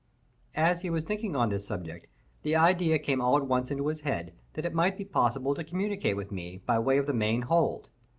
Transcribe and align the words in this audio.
As 0.55 0.81
he 0.81 0.89
was 0.89 1.03
thinking 1.03 1.35
on 1.35 1.49
this 1.49 1.67
subject, 1.67 2.07
the 2.41 2.55
idea 2.55 2.97
came 2.97 3.21
all 3.21 3.37
at 3.37 3.45
once 3.45 3.69
into 3.69 3.85
his 3.85 3.99
head 4.01 4.33
that 4.53 4.65
it 4.65 4.73
might 4.73 4.97
be 4.97 5.05
possible 5.05 5.53
to 5.53 5.63
communicate 5.63 6.15
with 6.17 6.31
me 6.31 6.57
by 6.65 6.73
the 6.77 6.81
way 6.81 6.97
of 6.97 7.05
the 7.05 7.13
main 7.13 7.43
hold. 7.43 7.87